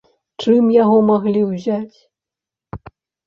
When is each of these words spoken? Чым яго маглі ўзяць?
Чым 0.43 0.71
яго 0.75 0.95
маглі 1.09 1.41
ўзяць? 1.51 1.97